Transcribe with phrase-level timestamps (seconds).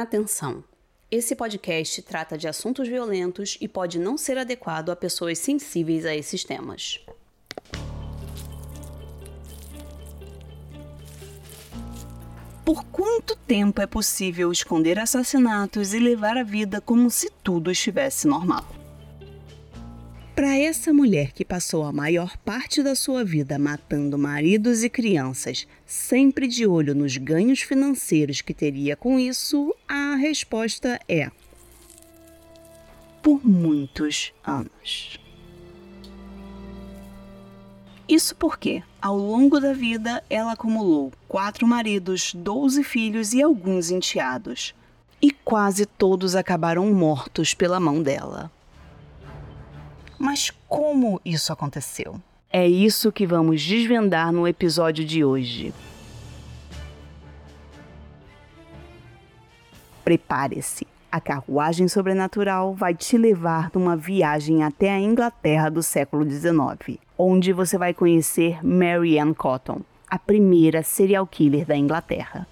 [0.00, 0.62] Atenção!
[1.10, 6.14] Esse podcast trata de assuntos violentos e pode não ser adequado a pessoas sensíveis a
[6.14, 7.04] esses temas.
[12.64, 18.28] Por quanto tempo é possível esconder assassinatos e levar a vida como se tudo estivesse
[18.28, 18.77] normal?
[20.38, 25.66] Para essa mulher que passou a maior parte da sua vida matando maridos e crianças,
[25.84, 31.28] sempre de olho nos ganhos financeiros que teria com isso, a resposta é:
[33.20, 35.18] por muitos anos.
[38.08, 44.72] Isso porque, ao longo da vida, ela acumulou quatro maridos, doze filhos e alguns enteados.
[45.20, 48.52] E quase todos acabaram mortos pela mão dela.
[50.18, 52.20] Mas como isso aconteceu?
[52.50, 55.72] É isso que vamos desvendar no episódio de hoje.
[60.02, 66.98] Prepare-se, a carruagem sobrenatural vai te levar numa viagem até a Inglaterra do século XIX,
[67.16, 72.46] onde você vai conhecer Mary Ann Cotton, a primeira serial killer da Inglaterra.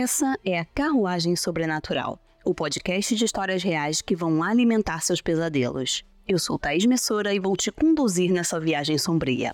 [0.00, 6.04] Essa é a Carruagem Sobrenatural, o podcast de histórias reais que vão alimentar seus pesadelos.
[6.24, 9.52] Eu sou Thaís Messora e vou te conduzir nessa viagem sombria.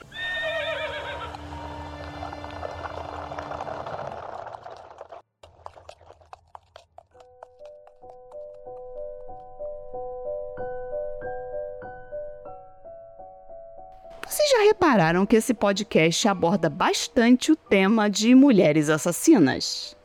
[14.29, 19.97] Vocês já repararam que esse podcast aborda bastante o tema de mulheres assassinas?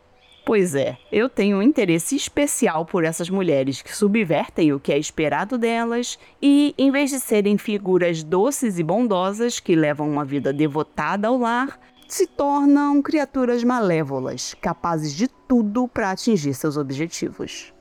[0.50, 4.98] Pois é, eu tenho um interesse especial por essas mulheres que subvertem o que é
[4.98, 10.52] esperado delas e, em vez de serem figuras doces e bondosas que levam uma vida
[10.52, 17.72] devotada ao lar, se tornam criaturas malévolas, capazes de tudo para atingir seus objetivos.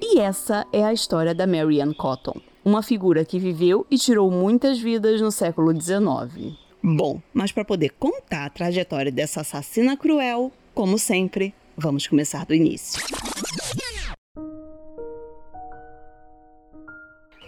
[0.00, 4.80] E essa é a história da Marianne Cotton, uma figura que viveu e tirou muitas
[4.80, 6.63] vidas no século XIX.
[6.86, 12.54] Bom, mas para poder contar a trajetória dessa assassina cruel, como sempre, vamos começar do
[12.54, 13.02] início.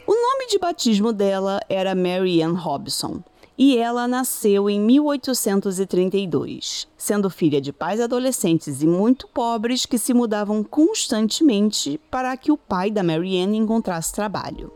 [0.06, 3.22] O nome de batismo dela era Mary Ann Robson
[3.58, 10.14] e ela nasceu em 1832, sendo filha de pais adolescentes e muito pobres que se
[10.14, 14.72] mudavam constantemente para que o pai da Mary Ann encontrasse trabalho.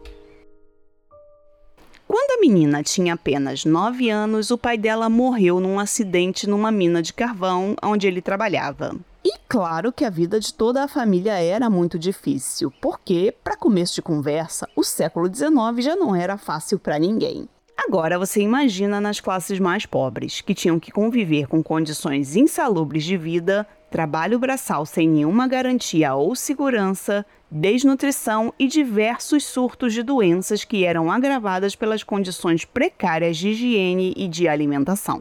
[2.12, 7.00] Quando a menina tinha apenas 9 anos, o pai dela morreu num acidente numa mina
[7.00, 8.96] de carvão onde ele trabalhava.
[9.24, 13.94] E claro que a vida de toda a família era muito difícil, porque, para começo
[13.94, 17.48] de conversa, o século XIX já não era fácil para ninguém.
[17.78, 23.16] Agora você imagina nas classes mais pobres, que tinham que conviver com condições insalubres de
[23.16, 30.84] vida, trabalho braçal sem nenhuma garantia ou segurança, desnutrição e diversos surtos de doenças que
[30.84, 35.20] eram agravadas pelas condições precárias de higiene e de alimentação.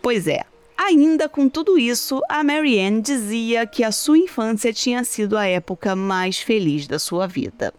[0.00, 0.44] Pois é,
[0.78, 5.94] ainda com tudo isso, a Marianne dizia que a sua infância tinha sido a época
[5.94, 7.74] mais feliz da sua vida.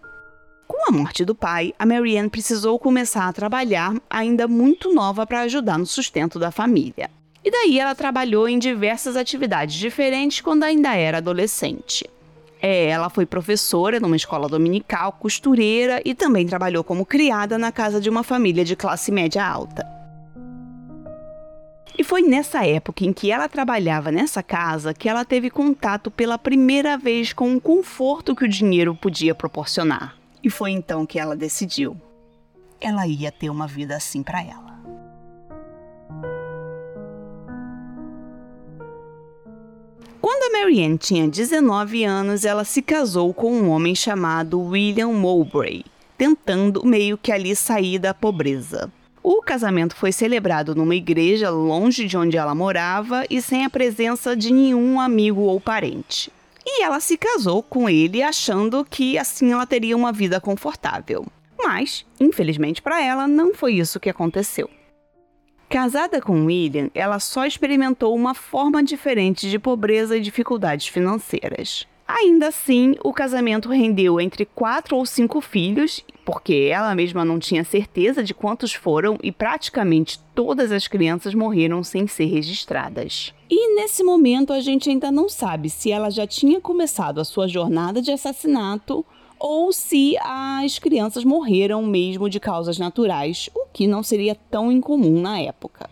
[0.68, 5.42] Com a morte do pai, a Marianne precisou começar a trabalhar ainda muito nova para
[5.42, 7.10] ajudar no sustento da família.
[7.48, 12.06] E daí ela trabalhou em diversas atividades diferentes quando ainda era adolescente.
[12.62, 18.02] É, ela foi professora numa escola dominical, costureira e também trabalhou como criada na casa
[18.02, 19.88] de uma família de classe média alta.
[21.98, 26.38] E foi nessa época em que ela trabalhava nessa casa que ela teve contato pela
[26.38, 30.18] primeira vez com o conforto que o dinheiro podia proporcionar.
[30.44, 31.96] E foi então que ela decidiu.
[32.82, 34.67] Ela ia ter uma vida assim para ela.
[40.20, 45.86] Quando a Marianne tinha 19 anos, ela se casou com um homem chamado William Mowbray,
[46.18, 48.92] tentando meio que ali sair da pobreza.
[49.22, 54.36] O casamento foi celebrado numa igreja longe de onde ela morava e sem a presença
[54.36, 56.32] de nenhum amigo ou parente.
[56.66, 61.26] E ela se casou com ele achando que assim ela teria uma vida confortável.
[61.58, 64.70] Mas, infelizmente para ela, não foi isso que aconteceu.
[65.70, 71.86] Casada com William, ela só experimentou uma forma diferente de pobreza e dificuldades financeiras.
[72.08, 77.66] Ainda assim, o casamento rendeu entre quatro ou cinco filhos, porque ela mesma não tinha
[77.66, 83.34] certeza de quantos foram e praticamente todas as crianças morreram sem ser registradas.
[83.50, 87.46] E nesse momento a gente ainda não sabe se ela já tinha começado a sua
[87.46, 89.06] jornada de assassinato
[89.40, 95.22] ou se as crianças morreram mesmo de causas naturais, o que não seria tão incomum
[95.22, 95.90] na época.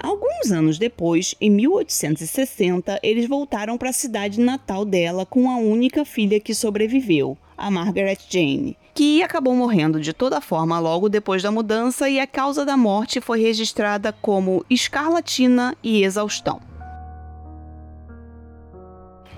[0.00, 6.04] Alguns anos depois, em 1860, eles voltaram para a cidade natal dela com a única
[6.04, 11.50] filha que sobreviveu, a Margaret Jane, que acabou morrendo de toda forma logo depois da
[11.50, 16.60] mudança e a causa da morte foi registrada como escarlatina e exaustão.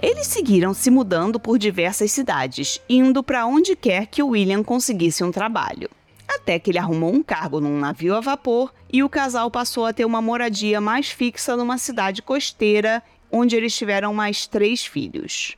[0.02, 5.30] Eles seguiram se mudando por diversas cidades, indo para onde quer que William conseguisse um
[5.30, 5.90] trabalho.
[6.26, 9.92] Até que ele arrumou um cargo num navio a vapor e o casal passou a
[9.92, 15.56] ter uma moradia mais fixa numa cidade costeira, onde eles tiveram mais três filhos.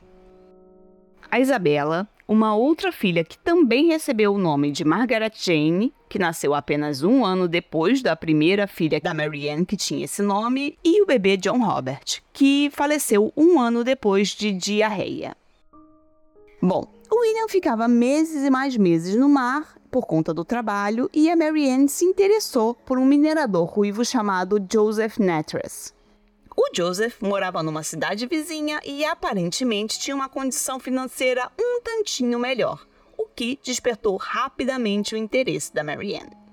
[1.31, 6.53] A Isabela, uma outra filha que também recebeu o nome de Margaret Jane, que nasceu
[6.53, 11.05] apenas um ano depois da primeira filha da Marianne, que tinha esse nome, e o
[11.05, 15.35] bebê John Robert, que faleceu um ano depois de diarreia.
[16.61, 21.29] Bom, o William ficava meses e mais meses no mar por conta do trabalho e
[21.29, 25.93] a Marianne se interessou por um minerador ruivo chamado Joseph Natras.
[26.55, 32.85] O Joseph morava numa cidade vizinha e aparentemente tinha uma condição financeira um tantinho melhor,
[33.17, 36.43] o que despertou rapidamente o interesse da Marianne.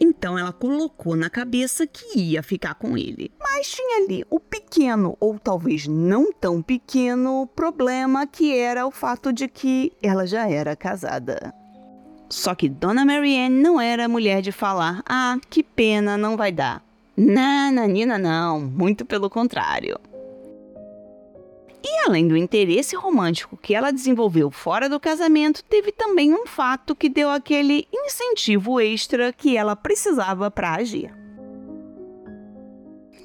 [0.00, 3.32] Então ela colocou na cabeça que ia ficar com ele.
[3.40, 9.32] Mas tinha ali o pequeno, ou talvez não tão pequeno, problema que era o fato
[9.32, 11.52] de que ela já era casada.
[12.30, 16.87] Só que Dona Marianne não era mulher de falar: ah, que pena, não vai dar.
[17.20, 19.98] Nananina não, muito pelo contrário.
[21.82, 26.94] E além do interesse romântico que ela desenvolveu fora do casamento, teve também um fato
[26.94, 31.12] que deu aquele incentivo extra que ela precisava para agir.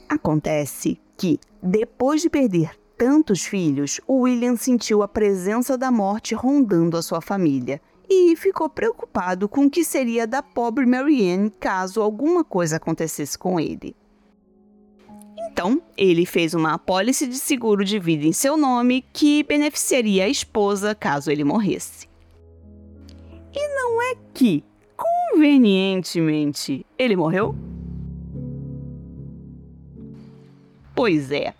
[0.10, 6.98] Acontece que, depois de perder tantos filhos, o William sentiu a presença da morte rondando
[6.98, 12.44] a sua família e ficou preocupado com o que seria da pobre Marianne caso alguma
[12.44, 13.96] coisa acontecesse com ele.
[15.38, 20.30] Então, ele fez uma apólice de seguro de vida em seu nome que beneficiaria a
[20.30, 22.08] esposa caso ele morresse.
[23.54, 24.64] E não é que,
[24.98, 27.56] convenientemente, ele morreu?
[30.96, 31.54] Pois é.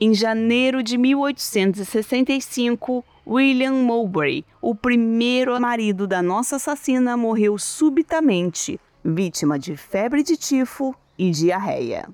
[0.00, 9.58] Em janeiro de 1865, William Mowbray, o primeiro marido da nossa assassina, morreu subitamente, vítima
[9.58, 12.08] de febre de tifo e diarreia.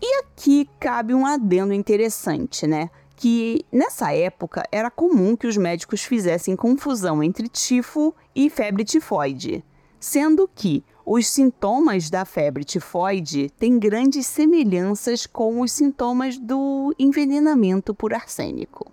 [0.00, 2.88] E aqui cabe um adendo interessante, né?
[3.14, 9.62] Que nessa época era comum que os médicos fizessem confusão entre tifo e febre tifoide,
[10.00, 17.94] sendo que os sintomas da febre tifoide têm grandes semelhanças com os sintomas do envenenamento
[17.94, 18.90] por arsênico.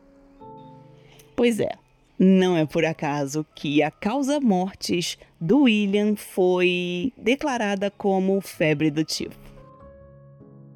[1.40, 1.72] Pois é,
[2.20, 9.06] não é por acaso que a causa mortes do William foi declarada como febre do
[9.06, 9.40] tifo.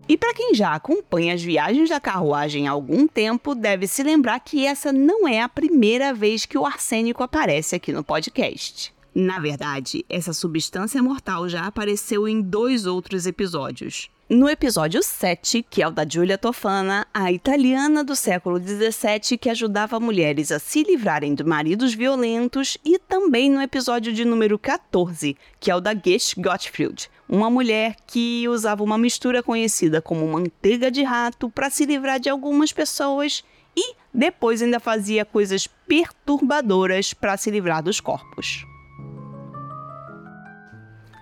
[0.07, 4.39] E para quem já acompanha as viagens da carruagem há algum tempo, deve se lembrar
[4.39, 8.93] que essa não é a primeira vez que o arsênico aparece aqui no podcast.
[9.13, 14.09] Na verdade, essa substância mortal já apareceu em dois outros episódios.
[14.33, 19.47] No episódio 7, que é o da Giulia Tofana, a italiana do século 17 que
[19.47, 25.37] ajudava mulheres a se livrarem de maridos violentos, e também no episódio de número 14,
[25.59, 30.89] que é o da Gish Gottfried, uma mulher que usava uma mistura conhecida como manteiga
[30.89, 33.43] de rato para se livrar de algumas pessoas
[33.77, 38.65] e depois ainda fazia coisas perturbadoras para se livrar dos corpos.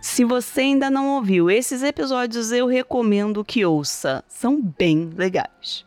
[0.02, 4.24] Se você ainda não ouviu esses episódios, eu recomendo que ouça.
[4.28, 5.86] São bem legais.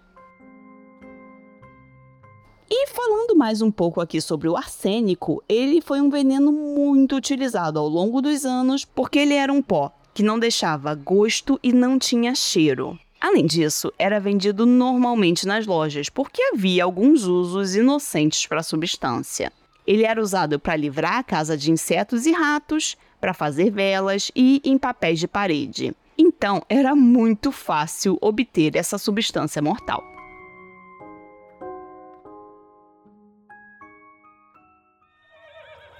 [2.71, 7.77] E falando mais um pouco aqui sobre o arsênico, ele foi um veneno muito utilizado
[7.77, 11.99] ao longo dos anos porque ele era um pó que não deixava gosto e não
[11.99, 12.97] tinha cheiro.
[13.21, 19.53] Além disso, era vendido normalmente nas lojas porque havia alguns usos inocentes para a substância.
[19.85, 24.61] Ele era usado para livrar a casa de insetos e ratos, para fazer velas e
[24.63, 25.97] em papéis de parede.
[26.19, 30.05] Então, era muito fácil obter essa substância mortal.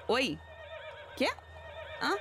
[0.07, 0.39] Oi?
[1.17, 1.31] Quê?
[2.03, 2.15] Hã?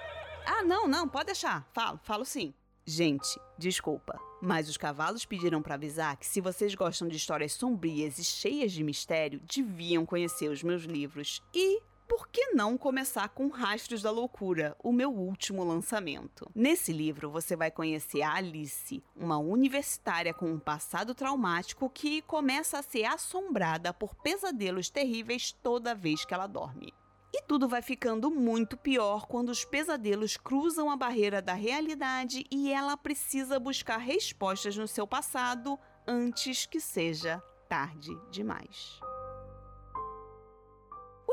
[0.45, 1.67] Ah, não, não, pode deixar.
[1.73, 2.53] Falo, falo sim.
[2.85, 8.17] Gente, desculpa, mas os cavalos pediram para avisar que se vocês gostam de histórias sombrias
[8.19, 11.43] e cheias de mistério, deviam conhecer os meus livros.
[11.53, 11.81] E
[12.15, 16.47] por que não começar com Rastros da Loucura, o meu último lançamento?
[16.53, 22.77] Nesse livro você vai conhecer a Alice, uma universitária com um passado traumático que começa
[22.77, 26.93] a ser assombrada por pesadelos terríveis toda vez que ela dorme.
[27.33, 32.71] E tudo vai ficando muito pior quando os pesadelos cruzam a barreira da realidade e
[32.71, 39.01] ela precisa buscar respostas no seu passado antes que seja tarde demais.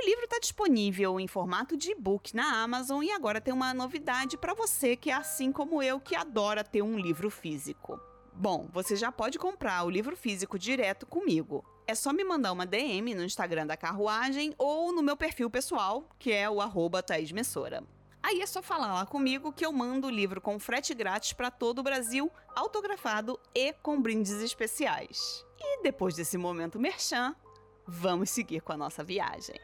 [0.00, 4.38] O livro está disponível em formato de e-book na Amazon e agora tem uma novidade
[4.38, 8.00] para você que é assim como eu que adora ter um livro físico.
[8.32, 11.62] Bom, você já pode comprar o livro físico direto comigo.
[11.86, 16.08] É só me mandar uma DM no Instagram da Carruagem ou no meu perfil pessoal,
[16.18, 17.04] que é o arroba.
[18.22, 21.50] Aí é só falar lá comigo que eu mando o livro com frete grátis para
[21.50, 25.44] todo o Brasil, autografado e com brindes especiais.
[25.58, 27.36] E depois desse momento merchan,
[27.86, 29.60] vamos seguir com a nossa viagem.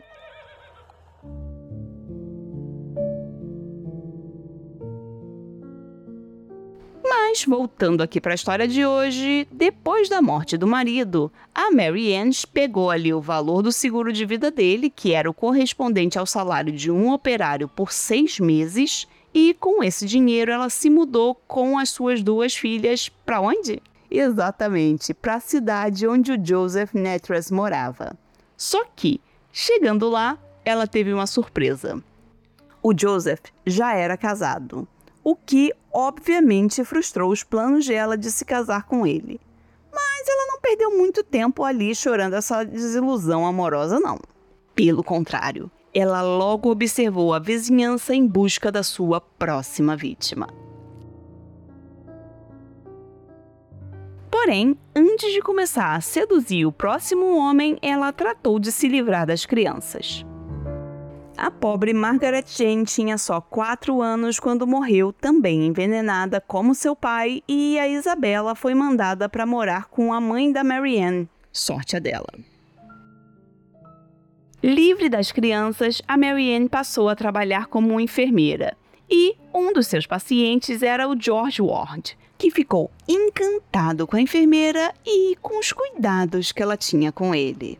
[7.36, 12.16] Mas, voltando aqui para a história de hoje, depois da morte do marido, a Mary
[12.16, 16.24] Ann pegou ali o valor do seguro de vida dele, que era o correspondente ao
[16.24, 21.78] salário de um operário por seis meses, e com esse dinheiro ela se mudou com
[21.78, 23.82] as suas duas filhas para onde?
[24.10, 28.16] Exatamente, para a cidade onde o Joseph Netras morava.
[28.56, 29.20] Só que,
[29.52, 32.02] chegando lá, ela teve uma surpresa.
[32.82, 34.88] O Joseph já era casado
[35.26, 39.40] o que obviamente frustrou os planos dela de se casar com ele.
[39.92, 44.20] Mas ela não perdeu muito tempo ali chorando essa desilusão amorosa, não.
[44.72, 50.46] Pelo contrário, ela logo observou a vizinhança em busca da sua próxima vítima.
[54.30, 59.44] Porém, antes de começar a seduzir o próximo homem, ela tratou de se livrar das
[59.44, 60.24] crianças.
[61.36, 67.42] A pobre Margaret Jane tinha só quatro anos quando morreu, também envenenada como seu pai,
[67.46, 71.28] e a Isabela foi mandada para morar com a mãe da Marianne.
[71.52, 72.32] Sorte a dela.
[74.62, 78.74] Livre das crianças, a Marianne passou a trabalhar como enfermeira.
[79.08, 84.92] E um dos seus pacientes era o George Ward, que ficou encantado com a enfermeira
[85.04, 87.78] e com os cuidados que ela tinha com ele.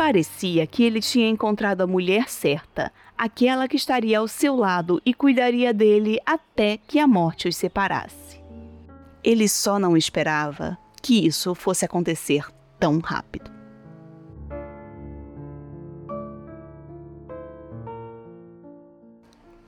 [0.00, 5.12] Parecia que ele tinha encontrado a mulher certa, aquela que estaria ao seu lado e
[5.12, 8.42] cuidaria dele até que a morte os separasse.
[9.22, 12.46] Ele só não esperava que isso fosse acontecer
[12.78, 13.50] tão rápido.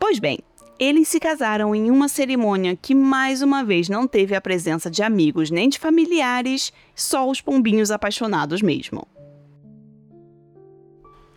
[0.00, 0.38] Pois bem,
[0.78, 5.02] eles se casaram em uma cerimônia que mais uma vez não teve a presença de
[5.02, 9.06] amigos nem de familiares, só os pombinhos apaixonados mesmo.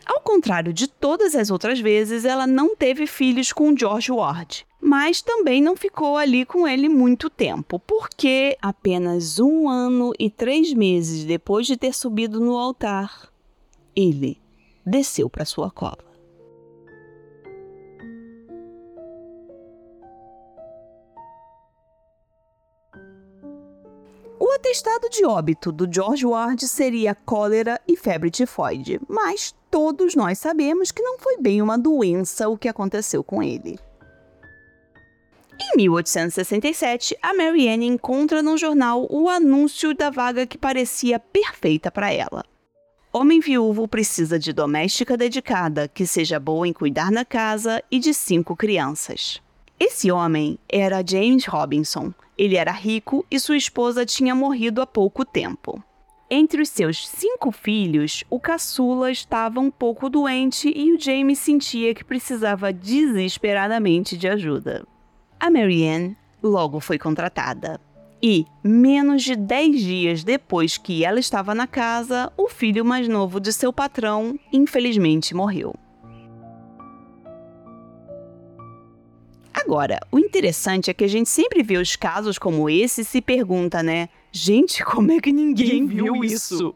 [0.05, 5.21] Ao contrário de todas as outras vezes, ela não teve filhos com George Ward, mas
[5.21, 11.25] também não ficou ali com ele muito tempo, porque apenas um ano e três meses
[11.25, 13.29] depois de ter subido no altar,
[13.95, 14.39] ele
[14.85, 16.05] desceu para sua cova.
[24.37, 30.39] O atestado de óbito do George Ward seria cólera e febre tifoide, mas todos nós
[30.39, 33.77] sabemos que não foi bem uma doença o que aconteceu com ele.
[35.59, 42.09] Em 1867, a Marianne encontra no jornal o anúncio da vaga que parecia perfeita para
[42.09, 42.45] ela.
[43.11, 48.13] Homem viúvo precisa de doméstica dedicada, que seja boa em cuidar da casa e de
[48.13, 49.41] cinco crianças.
[49.77, 52.13] Esse homem era James Robinson.
[52.37, 55.83] Ele era rico e sua esposa tinha morrido há pouco tempo.
[56.29, 61.93] Entre os seus cinco filhos, o caçula estava um pouco doente e o James sentia
[61.93, 64.87] que precisava desesperadamente de ajuda.
[65.39, 67.79] A Marianne logo foi contratada.
[68.23, 73.39] E, menos de dez dias depois que ela estava na casa, o filho mais novo
[73.39, 75.75] de seu patrão infelizmente morreu.
[79.53, 83.21] Agora, o interessante é que a gente sempre vê os casos como esse e se
[83.21, 84.09] pergunta, né?
[84.37, 86.75] Gente, como é que ninguém viu isso?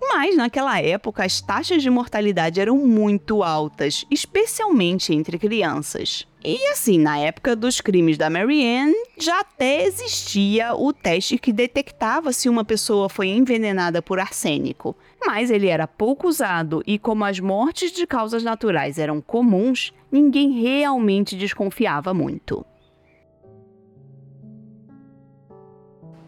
[0.00, 6.26] Mas naquela época as taxas de mortalidade eram muito altas, especialmente entre crianças.
[6.42, 12.32] E assim, na época dos crimes da Marianne, já até existia o teste que detectava
[12.32, 14.96] se uma pessoa foi envenenada por arsênico.
[15.26, 20.62] Mas ele era pouco usado e, como as mortes de causas naturais eram comuns, ninguém
[20.62, 22.64] realmente desconfiava muito.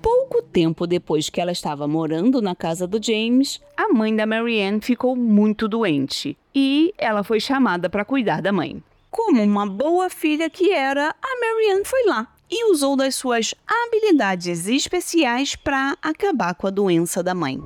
[0.01, 4.81] Pouco tempo depois que ela estava morando na casa do James, a mãe da Marianne
[4.81, 8.83] ficou muito doente e ela foi chamada para cuidar da mãe.
[9.11, 14.69] Como uma boa filha que era, a Marianne foi lá e usou das suas habilidades
[14.69, 17.61] especiais para acabar com a doença da mãe.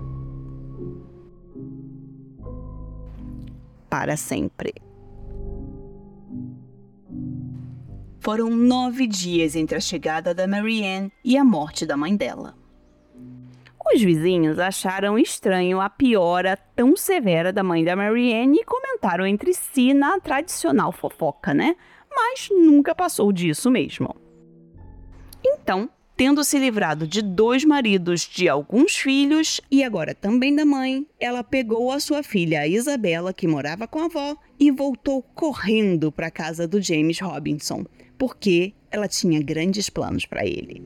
[3.93, 4.73] para sempre.
[8.23, 12.55] Foram nove dias entre a chegada da Marianne e a morte da mãe dela.
[13.93, 19.53] Os vizinhos acharam estranho a piora tão severa da mãe da Marianne e comentaram entre
[19.53, 21.75] si na tradicional fofoca, né?
[22.09, 24.15] Mas nunca passou disso mesmo.
[25.45, 31.05] Então, tendo se livrado de dois maridos, de alguns filhos e agora também da mãe,
[31.19, 36.29] ela pegou a sua filha Isabela, que morava com a avó, e voltou correndo para
[36.29, 37.85] a casa do James Robinson,
[38.23, 40.81] porque ela tinha grandes planos para ele.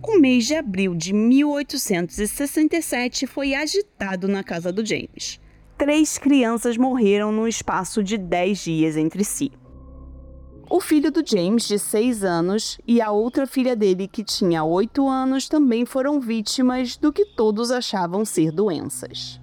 [0.00, 5.40] O mês de abril de 1867 foi agitado na casa do James.
[5.76, 9.50] Três crianças morreram no espaço de dez dias entre si.
[10.70, 15.08] O filho do James, de seis anos, e a outra filha dele, que tinha oito
[15.08, 19.42] anos, também foram vítimas do que todos achavam ser doenças.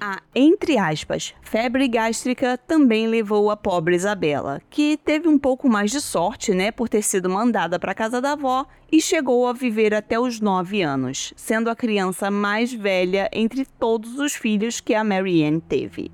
[0.00, 5.90] A, entre aspas, febre gástrica também levou a pobre Isabela, que teve um pouco mais
[5.90, 9.92] de sorte, né, por ter sido mandada para casa da avó e chegou a viver
[9.92, 15.02] até os nove anos, sendo a criança mais velha entre todos os filhos que a
[15.02, 16.12] Marianne teve.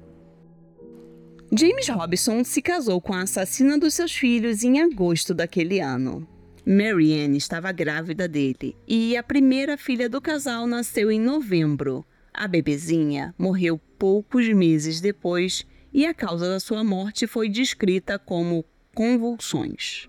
[1.53, 6.27] James Robinson se casou com a assassina dos seus filhos em agosto daquele ano.
[6.67, 13.35] Marianne estava grávida dele e a primeira filha do casal nasceu em novembro a bebezinha
[13.39, 18.65] morreu poucos meses depois e a causa da sua morte foi descrita como
[18.95, 20.09] convulsões.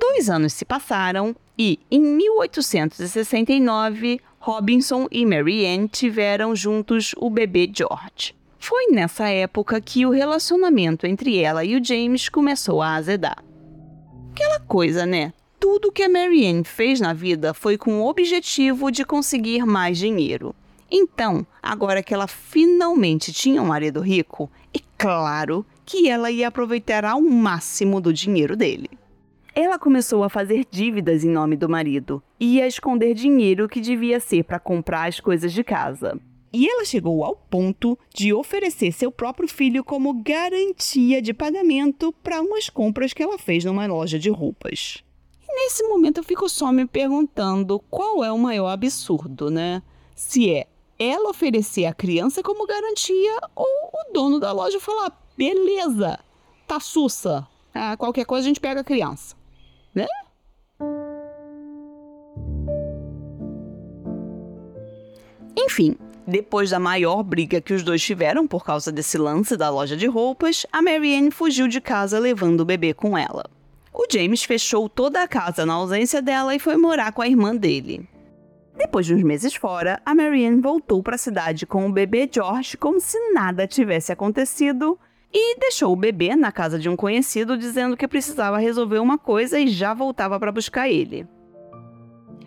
[0.00, 8.34] Dois anos se passaram e, em 1869, Robinson e Marianne tiveram juntos o bebê George.
[8.58, 13.44] Foi nessa época que o relacionamento entre ela e o James começou a azedar.
[14.32, 15.32] Aquela coisa, né?
[15.58, 20.54] Tudo que a Marianne fez na vida foi com o objetivo de conseguir mais dinheiro.
[20.90, 27.04] Então, agora que ela finalmente tinha um marido rico, é claro que ela ia aproveitar
[27.04, 28.88] ao máximo do dinheiro dele.
[29.54, 34.20] Ela começou a fazer dívidas em nome do marido e a esconder dinheiro que devia
[34.20, 36.18] ser para comprar as coisas de casa.
[36.52, 42.40] E ela chegou ao ponto de oferecer seu próprio filho como garantia de pagamento para
[42.40, 45.02] umas compras que ela fez numa loja de roupas.
[45.48, 49.82] Nesse momento eu fico só me perguntando qual é o maior absurdo, né?
[50.14, 50.66] Se é
[50.98, 56.18] ela oferecer a criança como garantia ou o dono da loja falar: beleza,
[56.66, 59.36] tá sussa, ah, qualquer coisa a gente pega a criança,
[59.94, 60.06] né?
[65.56, 69.96] Enfim, depois da maior briga que os dois tiveram por causa desse lance da loja
[69.96, 73.44] de roupas, a Marianne fugiu de casa levando o bebê com ela.
[73.98, 77.56] O James fechou toda a casa na ausência dela e foi morar com a irmã
[77.56, 78.08] dele.
[78.76, 82.76] Depois de uns meses fora, a Marianne voltou para a cidade com o bebê George
[82.76, 84.96] como se nada tivesse acontecido
[85.34, 89.58] e deixou o bebê na casa de um conhecido dizendo que precisava resolver uma coisa
[89.58, 91.26] e já voltava para buscar ele.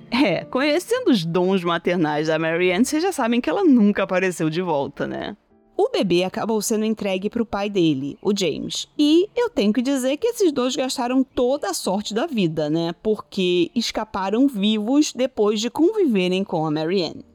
[0.10, 4.62] É, conhecendo os dons maternais da Marianne, vocês já sabem que ela nunca apareceu de
[4.62, 5.36] volta, né?
[5.84, 8.88] O bebê acabou sendo entregue para o pai dele, o James.
[9.00, 12.94] E eu tenho que dizer que esses dois gastaram toda a sorte da vida, né?
[13.02, 17.26] Porque escaparam vivos depois de conviverem com a Marianne.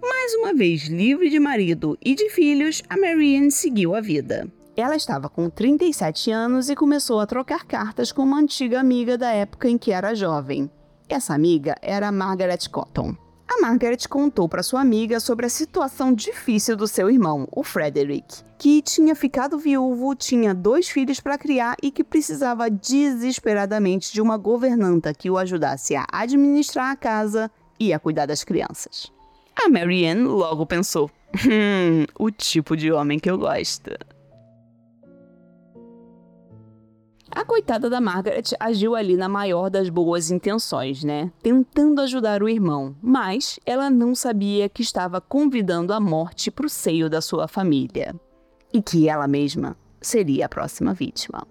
[0.00, 4.46] Mais uma vez livre de marido e de filhos, a Marianne seguiu a vida.
[4.76, 9.32] Ela estava com 37 anos e começou a trocar cartas com uma antiga amiga da
[9.32, 10.70] época em que era jovem.
[11.08, 13.23] Essa amiga era Margaret Cotton.
[13.46, 18.42] A Margaret contou para sua amiga sobre a situação difícil do seu irmão, o Frederick,
[18.58, 24.36] que tinha ficado viúvo, tinha dois filhos para criar e que precisava desesperadamente de uma
[24.36, 29.12] governanta que o ajudasse a administrar a casa e a cuidar das crianças.
[29.54, 33.90] A Marianne logo pensou: hum, o tipo de homem que eu gosto.
[37.34, 41.32] A coitada da Margaret agiu ali na maior das boas intenções, né?
[41.42, 46.70] Tentando ajudar o irmão, mas ela não sabia que estava convidando a morte para o
[46.70, 48.14] seio da sua família.
[48.72, 51.44] E que ela mesma seria a próxima vítima.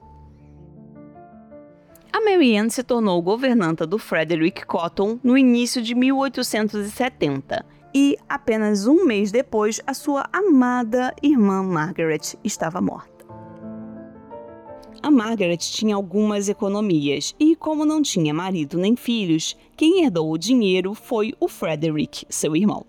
[2.14, 9.04] A Marianne se tornou governanta do Frederick Cotton no início de 1870 e, apenas um
[9.06, 13.13] mês depois, a sua amada irmã Margaret estava morta
[15.04, 20.38] a Margaret tinha algumas economias e, como não tinha marido nem filhos, quem herdou o
[20.38, 22.86] dinheiro foi o Frederick, seu irmão.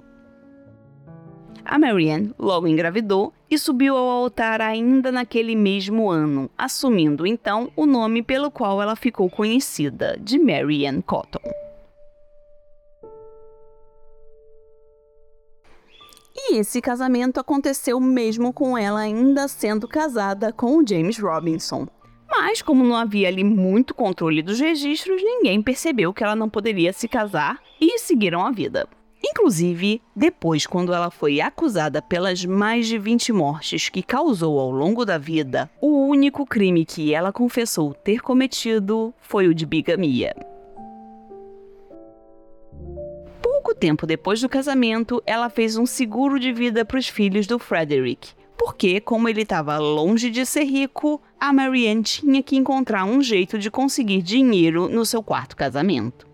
[1.64, 7.84] A Marianne logo engravidou e subiu ao altar ainda naquele mesmo ano, assumindo então o
[7.84, 11.40] nome pelo qual ela ficou conhecida, de Marianne Cotton.
[16.36, 21.88] E esse casamento aconteceu mesmo com ela ainda sendo casada com o James Robinson.
[22.36, 26.92] Mas, como não havia ali muito controle dos registros, ninguém percebeu que ela não poderia
[26.92, 28.88] se casar e seguiram a vida.
[29.24, 35.04] Inclusive, depois, quando ela foi acusada pelas mais de 20 mortes que causou ao longo
[35.04, 40.34] da vida, o único crime que ela confessou ter cometido foi o de bigamia.
[43.40, 47.60] Pouco tempo depois do casamento, ela fez um seguro de vida para os filhos do
[47.60, 48.32] Frederick,
[48.64, 53.58] porque, como ele estava longe de ser rico, a Marianne tinha que encontrar um jeito
[53.58, 56.26] de conseguir dinheiro no seu quarto casamento.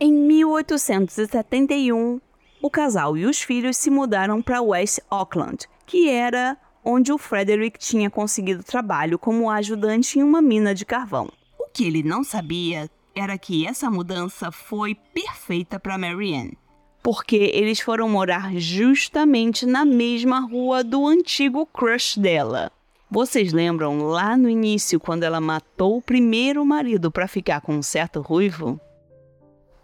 [0.00, 2.20] Em 1871,
[2.60, 7.78] o casal e os filhos se mudaram para West Auckland, que era onde o Frederick
[7.78, 11.30] tinha conseguido trabalho como ajudante em uma mina de carvão.
[11.56, 16.58] O que ele não sabia era que essa mudança foi perfeita para Marianne,
[17.02, 22.70] porque eles foram morar justamente na mesma rua do antigo crush dela.
[23.10, 27.82] Vocês lembram lá no início quando ela matou o primeiro marido para ficar com um
[27.82, 28.78] certo ruivo?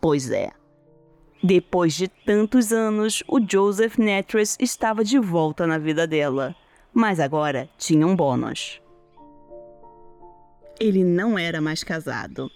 [0.01, 0.51] Pois é.
[1.43, 6.55] Depois de tantos anos, o Joseph Netras estava de volta na vida dela,
[6.93, 8.81] mas agora tinha um bônus.
[10.79, 12.51] Ele não era mais casado.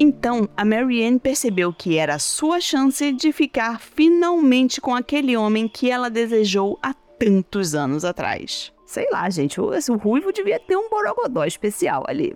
[0.00, 5.66] Então, a Marianne percebeu que era a sua chance de ficar finalmente com aquele homem
[5.66, 8.72] que ela desejou há tantos anos atrás.
[8.86, 12.34] Sei lá, gente, o ruivo devia ter um borogodó especial ali.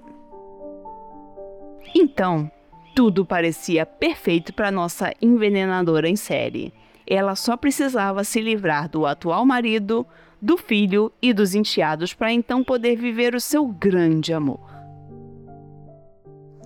[1.94, 2.51] Então,
[2.96, 6.75] tudo parecia perfeito para nossa envenenadora em série.
[7.07, 10.05] Ela só precisava se livrar do atual marido,
[10.40, 14.71] do filho e dos enteados para então poder viver o seu grande amor.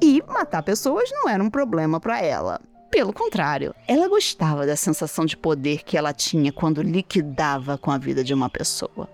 [0.02, 2.60] E matar pessoas não era um problema para ela.
[2.90, 7.98] Pelo contrário, ela gostava da sensação de poder que ela tinha quando liquidava com a
[7.98, 9.08] vida de uma pessoa.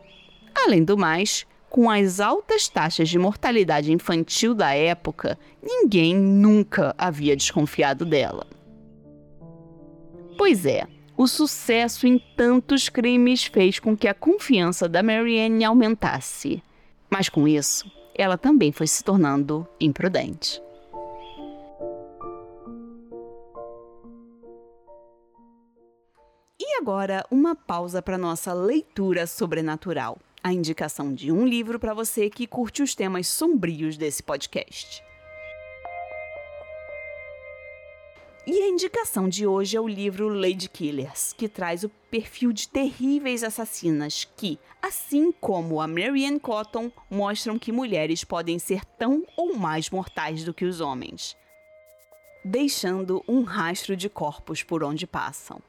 [0.54, 7.34] Além do mais, com as altas taxas de mortalidade infantil da época, ninguém nunca havia
[7.34, 8.46] desconfiado dela.
[10.36, 16.62] Pois é, o sucesso em tantos crimes fez com que a confiança da Marianne aumentasse.
[17.10, 20.60] Mas com isso, ela também foi se tornando imprudente.
[26.64, 32.30] E agora, uma pausa para nossa leitura sobrenatural a indicação de um livro para você
[32.30, 35.02] que curte os temas sombrios desse podcast.
[38.46, 42.68] E a indicação de hoje é o livro Lady Killers, que traz o perfil de
[42.68, 49.56] terríveis assassinas que, assim como a Marianne Cotton, mostram que mulheres podem ser tão ou
[49.56, 51.36] mais mortais do que os homens,
[52.44, 55.60] deixando um rastro de corpos por onde passam.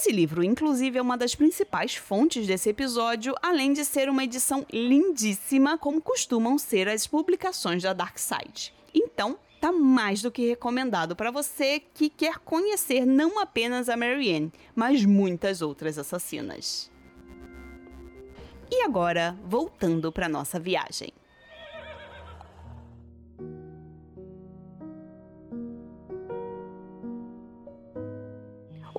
[0.00, 4.64] Esse livro, inclusive, é uma das principais fontes desse episódio, além de ser uma edição
[4.72, 8.72] lindíssima, como costumam ser as publicações da Dark Side.
[8.94, 14.50] Então, tá mais do que recomendado para você que quer conhecer não apenas a Marianne,
[14.74, 16.90] mas muitas outras assassinas.
[18.70, 21.12] E agora, voltando para nossa viagem.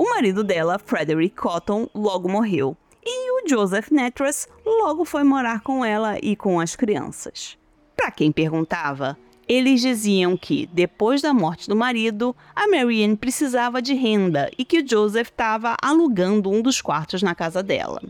[0.02, 2.76] O marido dela, Frederick Cotton, logo morreu.
[3.06, 7.56] E o Joseph Netras logo foi morar com ela e com as crianças.
[7.96, 9.16] Para quem perguntava,
[9.48, 14.80] eles diziam que, depois da morte do marido, a Marianne precisava de renda e que
[14.80, 18.02] o Joseph estava alugando um dos quartos na casa dela.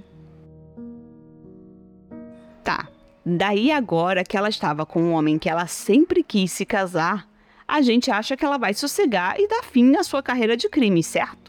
[2.64, 2.88] Tá,
[3.26, 7.28] daí agora que ela estava com um homem que ela sempre quis se casar,
[7.68, 11.04] a gente acha que ela vai sossegar e dar fim à sua carreira de crime,
[11.04, 11.41] certo?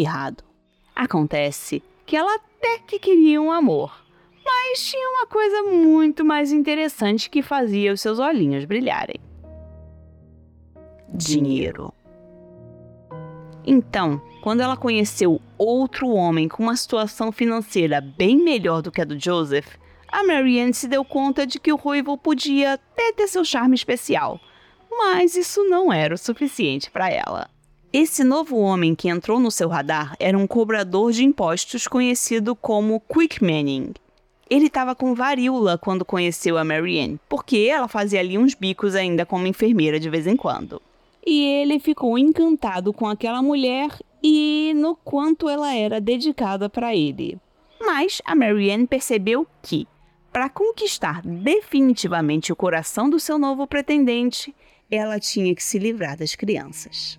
[0.00, 0.44] Errado.
[0.94, 3.92] Acontece que ela até que queria um amor,
[4.44, 9.16] mas tinha uma coisa muito mais interessante que fazia os seus olhinhos brilharem:
[11.08, 11.92] dinheiro.
[13.66, 19.04] Então, quando ela conheceu outro homem com uma situação financeira bem melhor do que a
[19.04, 19.76] do Joseph,
[20.08, 24.40] a Marianne se deu conta de que o ruivo podia até ter seu charme especial,
[24.88, 27.50] mas isso não era o suficiente para ela.
[27.92, 33.00] Esse novo homem que entrou no seu radar era um cobrador de impostos conhecido como
[33.00, 33.94] Quick Manning.
[34.50, 39.24] Ele estava com varíola quando conheceu a Marianne, porque ela fazia ali uns bicos ainda
[39.24, 40.82] como enfermeira de vez em quando.
[41.24, 43.88] E ele ficou encantado com aquela mulher
[44.22, 47.38] e no quanto ela era dedicada para ele.
[47.80, 49.86] Mas a Marianne percebeu que,
[50.32, 54.54] para conquistar definitivamente o coração do seu novo pretendente,
[54.90, 57.18] ela tinha que se livrar das crianças.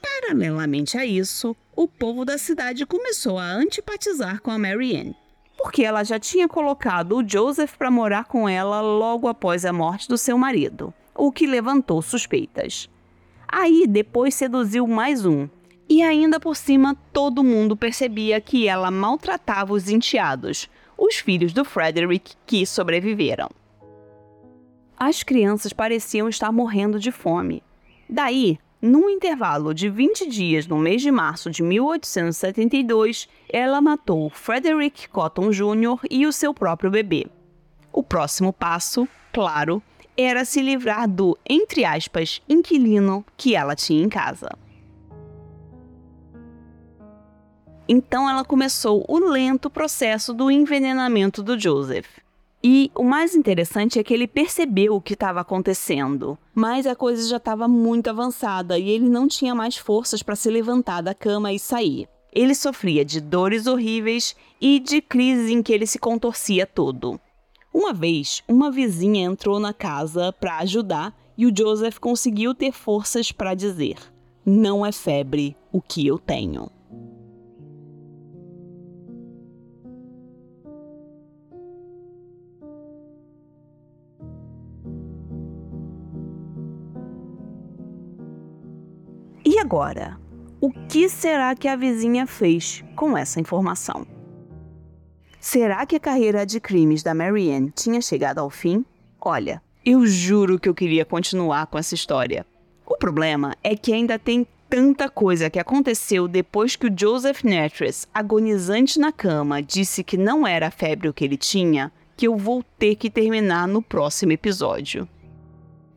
[0.00, 5.16] Paralelamente a isso, o povo da cidade começou a antipatizar com a Marianne,
[5.56, 10.08] porque ela já tinha colocado o Joseph para morar com ela logo após a morte
[10.08, 12.88] do seu marido, o que levantou suspeitas.
[13.48, 15.48] Aí depois seduziu mais um,
[15.88, 21.64] e ainda por cima todo mundo percebia que ela maltratava os enteados, os filhos do
[21.64, 23.48] Frederick que sobreviveram.
[24.96, 27.62] As crianças pareciam estar morrendo de fome.
[28.08, 35.06] Daí, num intervalo de 20 dias no mês de março de 1872, ela matou Frederick
[35.08, 36.00] Cotton Jr.
[36.10, 37.26] e o seu próprio bebê.
[37.92, 39.82] O próximo passo, claro,
[40.16, 44.50] era se livrar do, entre aspas, inquilino que ela tinha em casa.
[47.86, 52.06] Então ela começou o lento processo do envenenamento do Joseph.
[52.62, 57.26] E o mais interessante é que ele percebeu o que estava acontecendo, mas a coisa
[57.26, 61.52] já estava muito avançada e ele não tinha mais forças para se levantar da cama
[61.52, 62.06] e sair.
[62.32, 67.18] Ele sofria de dores horríveis e de crises em que ele se contorcia todo.
[67.72, 73.32] Uma vez, uma vizinha entrou na casa para ajudar e o Joseph conseguiu ter forças
[73.32, 73.96] para dizer:
[74.44, 76.70] Não é febre o que eu tenho.
[89.60, 90.18] E agora?
[90.58, 94.06] O que será que a vizinha fez com essa informação?
[95.38, 98.82] Será que a carreira de crimes da Marianne tinha chegado ao fim?
[99.20, 102.46] Olha, eu juro que eu queria continuar com essa história.
[102.86, 108.08] O problema é que ainda tem tanta coisa que aconteceu depois que o Joseph Netris,
[108.14, 112.34] agonizante na cama, disse que não era a febre o que ele tinha, que eu
[112.34, 115.06] vou ter que terminar no próximo episódio.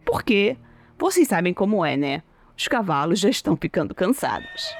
[0.06, 0.58] Porque
[1.00, 2.24] vocês sabem como é, né?
[2.58, 4.76] Os cavalos já estão ficando cansados.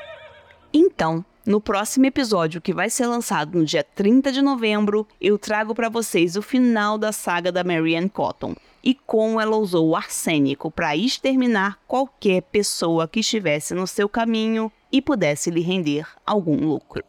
[0.74, 5.76] Então, no próximo episódio, que vai ser lançado no dia 30 de novembro, eu trago
[5.76, 10.72] para vocês o final da saga da Marianne Cotton e como ela usou o arsênico
[10.72, 17.04] para exterminar qualquer pessoa que estivesse no seu caminho e pudesse lhe render algum lucro.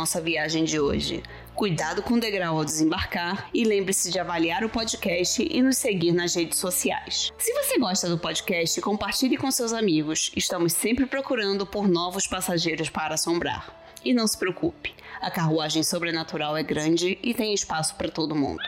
[0.00, 1.22] Nossa viagem de hoje.
[1.54, 6.12] Cuidado com o degrau ao desembarcar e lembre-se de avaliar o podcast e nos seguir
[6.12, 7.30] nas redes sociais.
[7.36, 10.32] Se você gosta do podcast, compartilhe com seus amigos.
[10.34, 13.78] Estamos sempre procurando por novos passageiros para assombrar.
[14.02, 18.62] E não se preocupe, a carruagem sobrenatural é grande e tem espaço para todo mundo.